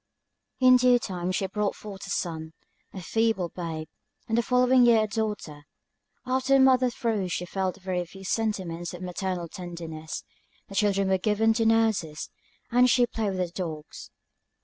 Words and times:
In 0.59 0.77
due 0.77 0.97
time 0.97 1.31
she 1.31 1.45
brought 1.45 1.75
forth 1.75 2.07
a 2.07 2.09
son, 2.09 2.53
a 2.91 3.03
feeble 3.03 3.49
babe; 3.49 3.87
and 4.27 4.35
the 4.35 4.41
following 4.41 4.83
year 4.83 5.03
a 5.03 5.07
daughter. 5.07 5.61
After 6.25 6.55
the 6.55 6.59
mother's 6.59 6.95
throes 6.95 7.31
she 7.31 7.45
felt 7.45 7.77
very 7.79 8.03
few 8.05 8.23
sentiments 8.23 8.95
of 8.95 9.03
maternal 9.03 9.47
tenderness: 9.47 10.23
the 10.67 10.73
children 10.73 11.07
were 11.09 11.19
given 11.19 11.53
to 11.53 11.67
nurses, 11.67 12.31
and 12.71 12.89
she 12.89 13.05
played 13.05 13.29
with 13.33 13.39
her 13.41 13.47
dogs. 13.53 14.09